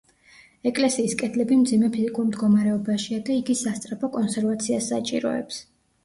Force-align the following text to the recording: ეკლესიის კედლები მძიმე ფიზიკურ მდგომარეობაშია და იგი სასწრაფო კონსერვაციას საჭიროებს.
ეკლესიის 0.67 1.11
კედლები 1.17 1.57
მძიმე 1.57 1.89
ფიზიკურ 1.97 2.25
მდგომარეობაშია 2.29 3.19
და 3.27 3.35
იგი 3.41 3.57
სასწრაფო 3.59 4.09
კონსერვაციას 4.15 4.89
საჭიროებს. 4.93 5.61